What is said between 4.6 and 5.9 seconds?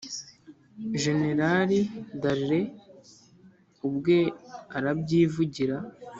arabyivugira